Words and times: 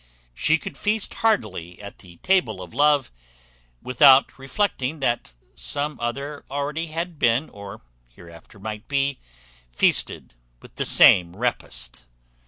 She 0.33 0.57
could 0.57 0.79
feast 0.79 1.13
heartily 1.21 1.79
at 1.79 1.99
the 1.99 2.17
table 2.23 2.59
of 2.63 2.73
love, 2.73 3.11
without 3.83 4.39
reflecting 4.39 4.99
that 4.99 5.35
some 5.53 5.99
other 5.99 6.43
already 6.49 6.87
had 6.87 7.19
been, 7.19 7.49
or 7.51 7.81
hereafter 8.07 8.57
might 8.57 8.87
be, 8.87 9.19
feasted 9.71 10.33
with 10.59 10.73
the 10.77 10.85
same 10.87 11.35
repast. 11.35 12.05